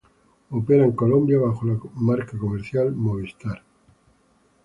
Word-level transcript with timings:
Opera 0.49 0.83
en 0.85 0.93
Colombia 0.93 1.37
bajo 1.37 1.63
la 1.67 1.77
marca 1.93 2.35
comercial 2.35 2.91
Movistar. 2.95 3.61